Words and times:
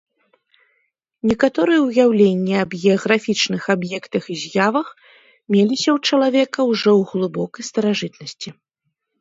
Некаторыя 1.31 1.79
ўяўленні 1.89 2.53
аб 2.61 2.71
геаграфічных 2.83 3.61
аб'ектах 3.75 4.23
і 4.37 4.39
з'явах 4.45 4.87
меліся 5.53 5.89
ў 5.93 5.97
чалавека 6.11 6.59
ўжо 6.71 6.91
ў 6.99 7.11
глыбокай 7.13 7.63
старажытнасці. 7.73 8.49